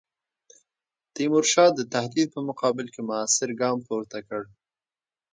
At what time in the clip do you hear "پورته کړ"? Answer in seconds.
3.87-4.43